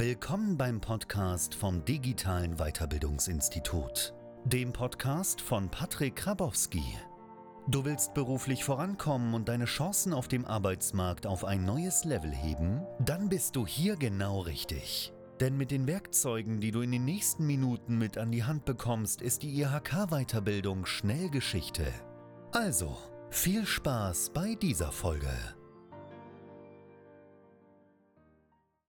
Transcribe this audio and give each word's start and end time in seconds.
Willkommen 0.00 0.56
beim 0.56 0.80
Podcast 0.80 1.56
vom 1.56 1.84
Digitalen 1.84 2.56
Weiterbildungsinstitut, 2.56 4.14
dem 4.44 4.72
Podcast 4.72 5.40
von 5.40 5.68
Patrick 5.68 6.14
Krabowski. 6.14 6.84
Du 7.66 7.84
willst 7.84 8.14
beruflich 8.14 8.62
vorankommen 8.62 9.34
und 9.34 9.48
deine 9.48 9.64
Chancen 9.64 10.12
auf 10.12 10.28
dem 10.28 10.44
Arbeitsmarkt 10.44 11.26
auf 11.26 11.44
ein 11.44 11.64
neues 11.64 12.04
Level 12.04 12.30
heben? 12.30 12.86
Dann 13.00 13.28
bist 13.28 13.56
du 13.56 13.66
hier 13.66 13.96
genau 13.96 14.38
richtig. 14.42 15.12
Denn 15.40 15.56
mit 15.56 15.72
den 15.72 15.88
Werkzeugen, 15.88 16.60
die 16.60 16.70
du 16.70 16.82
in 16.82 16.92
den 16.92 17.04
nächsten 17.04 17.44
Minuten 17.44 17.98
mit 17.98 18.18
an 18.18 18.30
die 18.30 18.44
Hand 18.44 18.66
bekommst, 18.66 19.20
ist 19.20 19.42
die 19.42 19.60
IHK-Weiterbildung 19.60 20.86
schnell 20.86 21.28
Geschichte. 21.28 21.92
Also, 22.52 22.96
viel 23.30 23.66
Spaß 23.66 24.30
bei 24.30 24.54
dieser 24.54 24.92
Folge. 24.92 25.36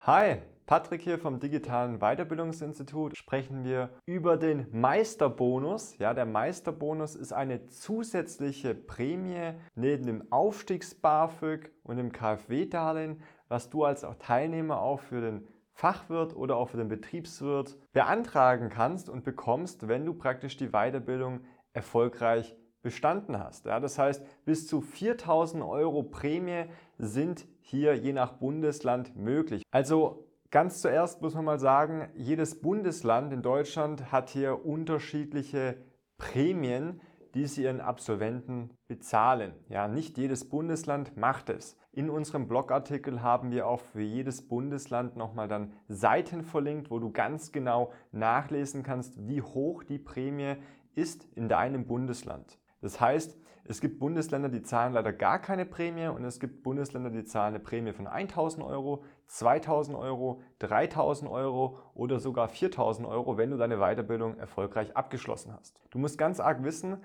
Hi, 0.02 0.44
Patrick 0.70 1.02
hier 1.02 1.18
vom 1.18 1.40
Digitalen 1.40 1.98
Weiterbildungsinstitut 1.98 3.18
sprechen 3.18 3.64
wir 3.64 3.90
über 4.06 4.38
den 4.38 4.68
Meisterbonus. 4.72 5.98
Ja, 5.98 6.14
der 6.14 6.28
Meisterbonus 6.28 7.16
ist 7.16 7.34
eine 7.34 7.66
zusätzliche 7.66 8.76
Prämie 8.76 9.54
neben 9.74 10.06
dem 10.06 10.32
Aufstiegs-BAföG 10.32 11.72
und 11.82 11.98
dem 11.98 12.12
KfW-Darlehen, 12.12 13.24
was 13.48 13.72
du 13.72 13.84
als 13.84 14.06
Teilnehmer 14.20 14.80
auch 14.80 15.00
für 15.00 15.22
den 15.22 15.48
Fachwirt 15.74 16.36
oder 16.36 16.58
auch 16.58 16.70
für 16.70 16.78
den 16.78 16.88
Betriebswirt 16.88 17.76
beantragen 17.92 18.70
kannst 18.70 19.10
und 19.10 19.24
bekommst, 19.24 19.88
wenn 19.88 20.06
du 20.06 20.14
praktisch 20.14 20.56
die 20.56 20.70
Weiterbildung 20.70 21.40
erfolgreich 21.74 22.56
bestanden 22.84 23.40
hast. 23.40 23.66
Ja, 23.66 23.80
das 23.80 23.98
heißt, 23.98 24.24
bis 24.46 24.68
zu 24.68 24.82
4000 24.82 25.64
Euro 25.64 26.04
Prämie 26.04 26.66
sind 27.00 27.48
hier 27.60 27.96
je 27.96 28.14
nach 28.14 28.34
Bundesland 28.34 29.16
möglich. 29.16 29.64
Also 29.72 30.29
Ganz 30.52 30.82
zuerst 30.82 31.22
muss 31.22 31.36
man 31.36 31.46
mal 31.46 31.60
sagen, 31.60 32.10
jedes 32.16 32.60
Bundesland 32.60 33.32
in 33.32 33.44
Deutschland 33.44 34.12
hat 34.12 34.32
hier 34.32 34.66
unterschiedliche 34.66 35.78
Prämien, 36.18 37.02
die 37.36 37.46
sie 37.46 37.64
ihren 37.64 37.82
Absolventen 37.82 38.72
bezahlen. 38.88 39.54
Ja, 39.68 39.88
nicht 39.88 40.18
jedes 40.18 40.50
Bundesland 40.50 41.16
macht 41.16 41.50
es. 41.50 41.78
In 41.92 42.10
unserem 42.10 42.48
Blogartikel 42.48 43.22
haben 43.22 43.52
wir 43.52 43.68
auch 43.68 43.82
für 43.82 44.02
jedes 44.02 44.48
Bundesland 44.48 45.16
nochmal 45.16 45.48
dann 45.48 45.72
Seiten 45.88 46.42
verlinkt, 46.42 46.90
wo 46.90 46.98
du 46.98 47.12
ganz 47.12 47.52
genau 47.52 47.92
nachlesen 48.12 48.82
kannst, 48.82 49.28
wie 49.28 49.44
hoch 49.44 49.84
die 49.84 50.00
Prämie 50.00 50.56
ist 50.96 51.28
in 51.36 51.48
deinem 51.48 51.86
Bundesland. 51.86 52.58
Das 52.82 53.00
heißt, 53.00 53.38
es 53.66 53.82
gibt 53.82 54.00
Bundesländer, 54.00 54.50
die 54.50 54.64
zahlen 54.64 54.94
leider 54.94 55.14
gar 55.14 55.38
keine 55.38 55.66
Prämie 55.66 56.08
und 56.08 56.24
es 56.24 56.40
gibt 56.40 56.64
Bundesländer, 56.64 57.12
die 57.12 57.24
zahlen 57.24 57.54
eine 57.54 57.64
Prämie 57.64 57.94
von 57.94 58.08
1000 58.08 58.66
Euro, 58.66 59.04
2000 59.28 59.96
Euro, 59.96 60.42
3000 60.58 61.30
Euro 61.30 61.78
oder 61.94 62.20
sogar 62.20 62.50
4000 62.50 63.08
Euro, 63.08 63.38
wenn 63.38 63.52
du 63.52 63.58
deine 63.58 63.78
Weiterbildung 63.78 64.38
erfolgreich 64.40 64.98
abgeschlossen 64.98 65.54
hast. 65.54 65.80
Du 65.92 66.00
musst 66.00 66.18
ganz 66.18 66.40
arg 66.40 66.64
wissen, 66.64 66.98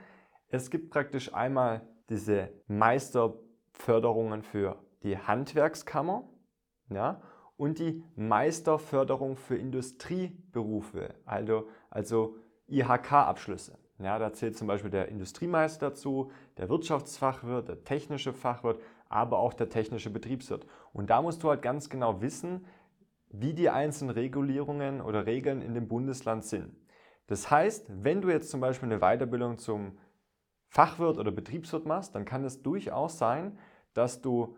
es 0.48 0.70
gibt 0.70 0.90
praktisch 0.90 1.34
einmal 1.34 1.82
diese 2.08 2.48
Meisterförderungen 2.66 4.42
für 4.42 4.82
die 5.02 5.18
Handwerkskammer 5.18 6.24
ja, 6.88 7.20
und 7.56 7.78
die 7.78 8.02
Meisterförderung 8.16 9.36
für 9.36 9.56
Industrieberufe, 9.56 11.14
also, 11.26 11.68
also 11.90 12.36
IHK-Abschlüsse. 12.68 13.78
Ja, 13.98 14.18
da 14.18 14.32
zählt 14.32 14.56
zum 14.56 14.66
Beispiel 14.66 14.90
der 14.90 15.08
Industriemeister 15.08 15.90
dazu, 15.90 16.32
der 16.58 16.68
Wirtschaftsfachwirt, 16.68 17.68
der 17.68 17.84
technische 17.84 18.32
Fachwirt, 18.32 18.80
aber 19.08 19.38
auch 19.38 19.54
der 19.54 19.68
technische 19.68 20.10
Betriebswirt. 20.10 20.66
Und 20.92 21.10
da 21.10 21.22
musst 21.22 21.42
du 21.42 21.50
halt 21.50 21.62
ganz 21.62 21.88
genau 21.88 22.20
wissen, 22.20 22.64
wie 23.28 23.54
die 23.54 23.70
einzelnen 23.70 24.10
Regulierungen 24.10 25.00
oder 25.00 25.26
Regeln 25.26 25.62
in 25.62 25.74
dem 25.74 25.86
Bundesland 25.86 26.44
sind. 26.44 26.76
Das 27.26 27.50
heißt, 27.50 27.86
wenn 27.88 28.20
du 28.20 28.30
jetzt 28.30 28.50
zum 28.50 28.60
Beispiel 28.60 28.90
eine 28.90 29.00
Weiterbildung 29.00 29.58
zum 29.58 29.98
Fachwirt 30.68 31.18
oder 31.18 31.30
Betriebswirt 31.30 31.86
machst, 31.86 32.14
dann 32.14 32.24
kann 32.24 32.44
es 32.44 32.62
durchaus 32.62 33.18
sein, 33.18 33.58
dass 33.94 34.20
du 34.20 34.56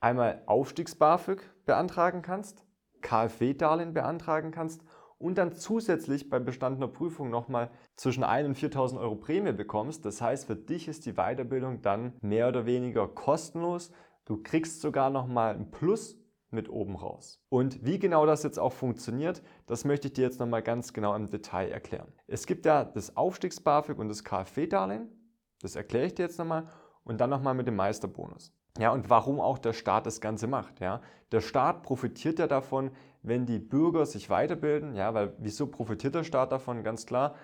einmal 0.00 0.42
Aufstiegs-BAföG 0.46 1.40
beantragen 1.64 2.22
kannst, 2.22 2.64
KfW-Darlehen 3.00 3.94
beantragen 3.94 4.50
kannst 4.50 4.82
und 5.18 5.38
dann 5.38 5.52
zusätzlich 5.52 6.28
bei 6.28 6.38
bestandener 6.38 6.88
Prüfung 6.88 7.30
nochmal 7.30 7.70
zwischen 7.96 8.24
1 8.24 8.48
und 8.48 8.56
4.000 8.56 8.98
Euro 8.98 9.16
Prämie 9.16 9.52
bekommst. 9.52 10.04
Das 10.04 10.20
heißt, 10.20 10.46
für 10.46 10.56
dich 10.56 10.88
ist 10.88 11.06
die 11.06 11.14
Weiterbildung 11.14 11.82
dann 11.82 12.12
mehr 12.20 12.48
oder 12.48 12.66
weniger 12.66 13.08
kostenlos. 13.08 13.90
Du 14.24 14.42
kriegst 14.42 14.80
sogar 14.80 15.10
nochmal 15.10 15.54
ein 15.54 15.70
Plus 15.70 16.18
mit 16.50 16.68
oben 16.68 16.96
raus. 16.96 17.42
Und 17.48 17.84
wie 17.84 17.98
genau 17.98 18.26
das 18.26 18.42
jetzt 18.42 18.58
auch 18.58 18.72
funktioniert, 18.72 19.42
das 19.66 19.84
möchte 19.84 20.08
ich 20.08 20.14
dir 20.14 20.24
jetzt 20.24 20.40
nochmal 20.40 20.62
ganz 20.62 20.92
genau 20.92 21.14
im 21.14 21.28
Detail 21.28 21.70
erklären. 21.70 22.12
Es 22.26 22.46
gibt 22.46 22.66
ja 22.66 22.84
das 22.84 23.16
Aufstiegs-BAföG 23.16 23.98
und 23.98 24.08
das 24.08 24.24
KfW-Darlehen. 24.24 25.08
Das 25.60 25.76
erkläre 25.76 26.06
ich 26.06 26.14
dir 26.14 26.24
jetzt 26.24 26.38
nochmal. 26.38 26.68
Und 27.04 27.20
dann 27.20 27.30
nochmal 27.30 27.54
mit 27.54 27.66
dem 27.68 27.76
Meisterbonus. 27.76 28.52
Ja, 28.78 28.92
und 28.92 29.08
warum 29.08 29.40
auch 29.40 29.58
der 29.58 29.72
Staat 29.72 30.06
das 30.06 30.20
Ganze 30.20 30.46
macht. 30.46 30.80
Ja? 30.80 31.00
Der 31.32 31.40
Staat 31.40 31.82
profitiert 31.82 32.38
ja 32.38 32.46
davon, 32.46 32.90
wenn 33.26 33.44
die 33.44 33.58
Bürger 33.58 34.06
sich 34.06 34.30
weiterbilden. 34.30 34.94
Ja, 34.94 35.12
weil 35.14 35.34
wieso 35.38 35.66
profitiert 35.66 36.14
der 36.14 36.24
Staat 36.24 36.52
davon? 36.52 36.84
Ganz 36.84 37.06
klar, 37.06 37.34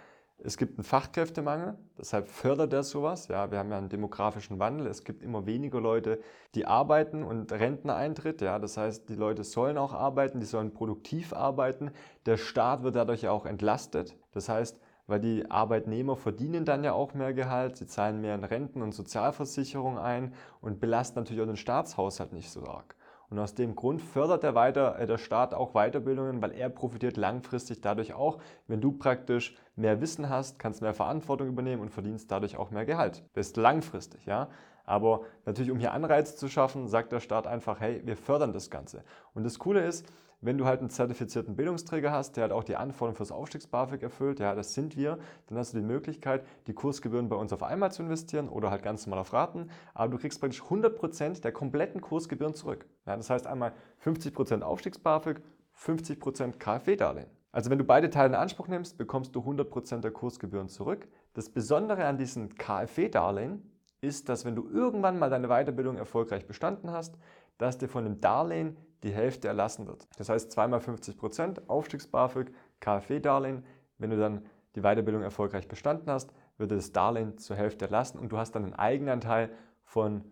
es 0.45 0.57
gibt 0.57 0.79
einen 0.79 0.85
Fachkräftemangel, 0.85 1.77
deshalb 1.97 2.27
fördert 2.29 2.73
er 2.73 2.83
sowas. 2.83 3.29
Ja, 3.29 3.51
wir 3.53 3.59
haben 3.59 3.71
ja 3.71 3.79
einen 3.79 3.89
demografischen 3.89 4.59
Wandel. 4.59 4.89
Es 4.89 5.05
gibt 5.05 5.23
immer 5.23 5.47
weniger 5.47 5.81
Leute, 5.81 6.21
die 6.55 6.67
arbeiten 6.67 7.23
und 7.23 7.53
Renteneintritt. 7.53 8.41
Ja, 8.41 8.59
das 8.59 8.77
heißt, 8.77 9.09
die 9.09 9.15
Leute 9.15 9.45
sollen 9.45 9.79
auch 9.79 9.93
arbeiten, 9.93 10.41
die 10.41 10.47
sollen 10.47 10.75
produktiv 10.75 11.33
arbeiten. 11.33 11.93
Der 12.27 12.39
Staat 12.39 12.83
wird 12.83 12.97
dadurch 12.97 13.29
auch 13.29 13.47
entlastet. 13.47 14.17
Das 14.33 14.49
heißt, 14.49 14.81
weil 15.07 15.21
die 15.21 15.49
Arbeitnehmer 15.51 16.17
verdienen 16.17 16.65
dann 16.65 16.85
ja 16.85 16.93
auch 16.93 17.15
mehr 17.15 17.35
Gehalt, 17.35 17.77
sie 17.77 17.87
zahlen 17.87 18.21
mehr 18.21 18.35
in 18.35 18.45
Renten 18.45 18.83
und 18.83 18.95
Sozialversicherung 18.95 19.99
ein 19.99 20.35
und 20.61 20.81
belasten 20.81 21.21
natürlich 21.21 21.43
auch 21.43 21.47
den 21.47 21.57
Staatshaushalt 21.57 22.33
nicht 22.33 22.51
so 22.51 22.65
arg. 22.67 22.97
Und 23.33 23.39
aus 23.39 23.55
dem 23.55 23.75
Grund 23.75 24.03
fördert 24.03 24.43
der, 24.43 24.55
weiter, 24.55 24.99
äh, 24.99 25.07
der 25.07 25.17
Staat 25.17 25.55
auch 25.55 25.73
Weiterbildungen, 25.73 26.43
weil 26.43 26.53
er 26.53 26.69
profitiert 26.69 27.17
langfristig 27.17 27.81
dadurch 27.81 28.13
auch, 28.13 28.37
wenn 28.67 28.83
du 28.83 28.93
praktisch 28.93 29.57
mehr 29.75 30.03
Wissen 30.03 30.29
hast, 30.29 30.59
kannst 30.59 30.83
mehr 30.83 30.93
Verantwortung 30.93 31.49
übernehmen 31.49 31.81
und 31.81 31.89
verdienst 31.89 32.31
dadurch 32.31 32.59
auch 32.59 32.71
mehr 32.71 32.85
Gehalt. 32.85 33.25
Das 33.33 33.47
ist 33.47 33.57
langfristig, 33.57 34.27
ja. 34.27 34.51
Aber 34.85 35.23
natürlich, 35.47 35.71
um 35.71 35.79
hier 35.79 35.95
Anreize 35.95 36.37
zu 36.37 36.49
schaffen, 36.49 36.89
sagt 36.89 37.11
der 37.11 37.21
Staat 37.21 37.47
einfach, 37.47 37.81
hey, 37.81 38.03
wir 38.05 38.19
fördern 38.19 38.53
das 38.53 38.69
Ganze. 38.69 39.03
Und 39.33 39.45
das 39.45 39.59
Coole 39.59 39.83
ist, 39.83 40.07
wenn 40.43 40.59
du 40.59 40.67
halt 40.67 40.81
einen 40.81 40.91
zertifizierten 40.91 41.57
Bildungsträger 41.57 42.11
hast, 42.11 42.37
der 42.37 42.43
halt 42.43 42.53
auch 42.53 42.65
die 42.65 42.77
Anforderungen 42.77 43.17
fürs 43.17 43.33
Aufstiegs-BAföG 43.33 44.03
erfüllt, 44.03 44.41
ja, 44.41 44.55
das 44.55 44.75
sind 44.75 44.97
wir, 44.97 45.19
dann 45.47 45.57
hast 45.57 45.73
du 45.73 45.79
die 45.79 45.87
Möglichkeit, 45.87 46.45
die 46.67 46.75
Kursgebühren 46.75 47.29
bei 47.29 47.37
uns 47.37 47.53
auf 47.53 47.63
einmal 47.63 47.93
zu 47.93 48.03
investieren 48.03 48.49
oder 48.49 48.71
halt 48.71 48.83
ganz 48.83 49.07
normal 49.07 49.21
auf 49.21 49.33
Raten. 49.33 49.71
Aber 49.95 50.11
du 50.11 50.19
kriegst 50.19 50.41
praktisch 50.41 50.61
100% 50.63 51.41
der 51.41 51.53
kompletten 51.53 52.01
Kursgebühren 52.01 52.55
zurück. 52.55 52.87
Ja, 53.07 53.17
das 53.17 53.31
heißt 53.31 53.47
einmal 53.47 53.73
50% 54.05 54.63
Aufstiegs-BAföG, 54.63 55.41
50% 55.79 56.59
KfW-Darlehen. 56.59 57.31
Also 57.53 57.71
wenn 57.71 57.79
du 57.79 57.85
beide 57.85 58.11
Teile 58.11 58.31
in 58.31 58.35
Anspruch 58.35 58.67
nimmst, 58.67 58.99
bekommst 58.99 59.37
du 59.37 59.41
100% 59.41 60.01
der 60.01 60.11
Kursgebühren 60.11 60.69
zurück. 60.69 61.07
Das 61.35 61.51
Besondere 61.51 62.05
an 62.07 62.19
diesen 62.19 62.55
KfW-Darlehen 62.57 63.63
ist, 64.01 64.29
dass 64.29 64.45
wenn 64.45 64.57
du 64.57 64.69
irgendwann 64.69 65.19
mal 65.19 65.31
deine 65.31 65.49
Weiterbildung 65.49 65.97
erfolgreich 65.97 66.47
bestanden 66.47 66.91
hast, 66.91 67.17
dass 67.59 67.79
dir 67.79 67.89
von 67.89 68.05
dem 68.05 68.21
Darlehen 68.21 68.77
die 69.03 69.13
Hälfte 69.13 69.49
erlassen 69.49 69.87
wird. 69.87 70.07
Das 70.17 70.29
heißt 70.29 70.53
zweimal 70.53 70.81
50 70.81 71.17
Prozent 71.17 71.69
Aufstiegs-BAföG, 71.69 72.53
KfW-Darlehen. 72.81 73.65
Wenn 73.99 74.11
du 74.11 74.19
dann 74.19 74.47
die 74.75 74.81
Weiterbildung 74.81 75.23
erfolgreich 75.23 75.69
bestanden 75.69 76.11
hast, 76.11 76.33
wird 76.59 76.71
das 76.71 76.93
Darlehen 76.93 77.39
zur 77.39 77.57
Hälfte 77.57 77.87
erlassen 77.87 78.19
und 78.19 78.31
du 78.31 78.39
hast 78.39 78.53
dann 78.53 78.65
einen 78.65 78.75
Eigenanteil 78.75 79.51
von 79.85 80.25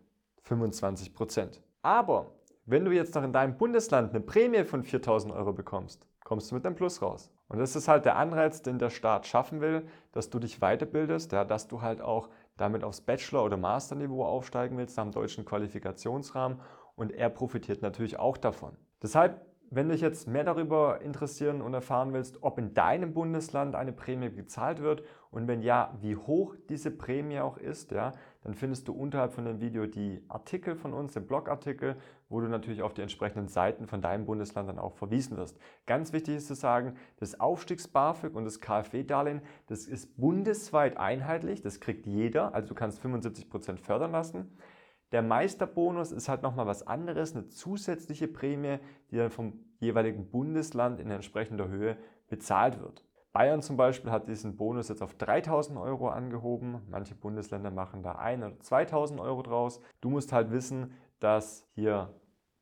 25 0.42 1.14
Prozent. 1.14 1.62
Aber 1.82 2.32
wenn 2.66 2.84
du 2.84 2.92
jetzt 2.92 3.14
noch 3.14 3.22
in 3.22 3.32
deinem 3.32 3.56
Bundesland 3.56 4.10
eine 4.10 4.20
Prämie 4.20 4.64
von 4.64 4.82
4000 4.82 5.34
Euro 5.34 5.52
bekommst, 5.52 6.06
kommst 6.24 6.50
du 6.50 6.54
mit 6.54 6.64
einem 6.64 6.76
Plus 6.76 7.02
raus. 7.02 7.30
Und 7.48 7.58
das 7.58 7.74
ist 7.74 7.88
halt 7.88 8.04
der 8.04 8.16
Anreiz, 8.16 8.62
den 8.62 8.78
der 8.78 8.90
Staat 8.90 9.26
schaffen 9.26 9.60
will, 9.60 9.86
dass 10.12 10.30
du 10.30 10.38
dich 10.38 10.60
weiterbildest, 10.60 11.32
ja, 11.32 11.44
dass 11.44 11.66
du 11.66 11.82
halt 11.82 12.00
auch 12.00 12.28
damit 12.56 12.84
aufs 12.84 13.00
Bachelor- 13.00 13.44
oder 13.44 13.56
Masterniveau 13.56 14.24
aufsteigen 14.24 14.78
willst, 14.78 14.96
nach 14.96 15.04
dem 15.04 15.12
deutschen 15.12 15.44
Qualifikationsrahmen 15.44 16.60
und 17.00 17.12
er 17.12 17.30
profitiert 17.30 17.80
natürlich 17.80 18.18
auch 18.18 18.36
davon. 18.36 18.76
Deshalb, 19.02 19.40
wenn 19.70 19.88
dich 19.88 20.02
jetzt 20.02 20.28
mehr 20.28 20.44
darüber 20.44 21.00
interessieren 21.00 21.62
und 21.62 21.72
erfahren 21.72 22.12
willst, 22.12 22.42
ob 22.42 22.58
in 22.58 22.74
deinem 22.74 23.14
Bundesland 23.14 23.74
eine 23.74 23.92
Prämie 23.92 24.28
gezahlt 24.30 24.82
wird 24.82 25.02
und 25.30 25.48
wenn 25.48 25.62
ja, 25.62 25.96
wie 26.02 26.14
hoch 26.14 26.56
diese 26.68 26.90
Prämie 26.90 27.40
auch 27.40 27.56
ist, 27.56 27.90
ja, 27.90 28.12
dann 28.42 28.52
findest 28.52 28.86
du 28.86 28.92
unterhalb 28.92 29.32
von 29.32 29.46
dem 29.46 29.60
Video 29.60 29.86
die 29.86 30.22
Artikel 30.28 30.76
von 30.76 30.92
uns, 30.92 31.14
den 31.14 31.26
Blogartikel, 31.26 31.96
wo 32.28 32.38
du 32.42 32.48
natürlich 32.48 32.82
auf 32.82 32.92
die 32.92 33.00
entsprechenden 33.00 33.48
Seiten 33.48 33.86
von 33.86 34.02
deinem 34.02 34.26
Bundesland 34.26 34.68
dann 34.68 34.78
auch 34.78 34.92
verwiesen 34.92 35.38
wirst. 35.38 35.58
Ganz 35.86 36.12
wichtig 36.12 36.36
ist 36.36 36.48
zu 36.48 36.54
sagen, 36.54 36.96
das 37.18 37.40
Aufstiegs-BAföG 37.40 38.34
und 38.34 38.44
das 38.44 38.60
KfW-Darlehen, 38.60 39.40
das 39.68 39.86
ist 39.86 40.18
bundesweit 40.18 40.98
einheitlich, 40.98 41.62
das 41.62 41.80
kriegt 41.80 42.04
jeder, 42.04 42.54
also 42.54 42.68
du 42.68 42.74
kannst 42.74 43.00
75 43.00 43.48
Prozent 43.48 43.80
fördern 43.80 44.12
lassen. 44.12 44.50
Der 45.12 45.22
Meisterbonus 45.22 46.12
ist 46.12 46.28
halt 46.28 46.42
nochmal 46.42 46.66
was 46.66 46.86
anderes, 46.86 47.34
eine 47.34 47.48
zusätzliche 47.48 48.28
Prämie, 48.28 48.78
die 49.10 49.16
dann 49.16 49.30
vom 49.30 49.64
jeweiligen 49.80 50.30
Bundesland 50.30 51.00
in 51.00 51.10
entsprechender 51.10 51.68
Höhe 51.68 51.96
bezahlt 52.28 52.80
wird. 52.80 53.04
Bayern 53.32 53.62
zum 53.62 53.76
Beispiel 53.76 54.10
hat 54.10 54.28
diesen 54.28 54.56
Bonus 54.56 54.88
jetzt 54.88 55.02
auf 55.02 55.14
3000 55.14 55.78
Euro 55.78 56.08
angehoben. 56.08 56.82
Manche 56.88 57.14
Bundesländer 57.14 57.70
machen 57.70 58.02
da 58.02 58.12
1 58.12 58.44
oder 58.44 58.60
2000 58.60 59.20
Euro 59.20 59.42
draus. 59.42 59.80
Du 60.00 60.10
musst 60.10 60.32
halt 60.32 60.50
wissen, 60.50 60.92
dass 61.20 61.68
hier 61.74 62.12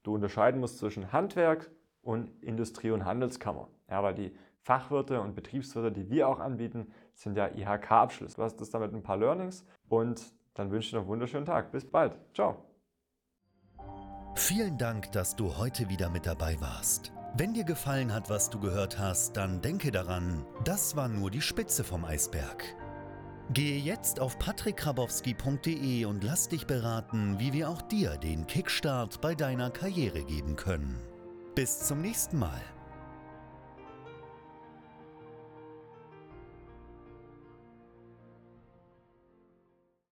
du 0.02 0.14
unterscheiden 0.14 0.60
musst 0.60 0.78
zwischen 0.78 1.12
Handwerk 1.12 1.70
und 2.02 2.30
Industrie- 2.42 2.90
und 2.90 3.04
Handelskammer. 3.04 3.68
Ja, 3.88 4.02
weil 4.02 4.14
die 4.14 4.34
Fachwirte 4.60 5.20
und 5.22 5.34
Betriebswirte, 5.34 5.92
die 5.92 6.10
wir 6.10 6.28
auch 6.28 6.40
anbieten, 6.40 6.92
sind 7.14 7.36
ja 7.36 7.48
IHK-Abschluss. 7.48 8.34
Du 8.34 8.42
hast 8.42 8.56
das 8.56 8.70
damit 8.70 8.92
ein 8.92 9.02
paar 9.02 9.16
Learnings 9.16 9.64
und 9.88 10.34
dann 10.58 10.70
wünsche 10.70 10.88
ich 10.88 10.92
noch 10.92 11.00
einen 11.02 11.08
wunderschönen 11.08 11.46
Tag. 11.46 11.70
Bis 11.70 11.88
bald. 11.88 12.18
Ciao. 12.34 12.64
Vielen 14.34 14.76
Dank, 14.76 15.12
dass 15.12 15.36
du 15.36 15.56
heute 15.56 15.88
wieder 15.88 16.10
mit 16.10 16.26
dabei 16.26 16.60
warst. 16.60 17.12
Wenn 17.36 17.54
dir 17.54 17.64
gefallen 17.64 18.12
hat, 18.12 18.28
was 18.30 18.50
du 18.50 18.58
gehört 18.58 18.98
hast, 18.98 19.36
dann 19.36 19.60
denke 19.60 19.90
daran, 19.90 20.44
das 20.64 20.96
war 20.96 21.08
nur 21.08 21.30
die 21.30 21.42
Spitze 21.42 21.84
vom 21.84 22.04
Eisberg. 22.04 22.64
Gehe 23.50 23.78
jetzt 23.78 24.20
auf 24.20 24.38
patrickkrabowski.de 24.38 26.04
und 26.04 26.24
lass 26.24 26.48
dich 26.48 26.66
beraten, 26.66 27.38
wie 27.38 27.52
wir 27.52 27.70
auch 27.70 27.82
dir 27.82 28.16
den 28.16 28.46
Kickstart 28.46 29.20
bei 29.20 29.34
deiner 29.34 29.70
Karriere 29.70 30.22
geben 30.24 30.56
können. 30.56 31.00
Bis 31.54 31.80
zum 31.80 32.02
nächsten 32.02 32.38
Mal. 32.38 32.60